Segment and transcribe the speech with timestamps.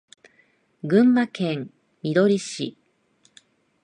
[0.83, 2.75] 群馬県みどり市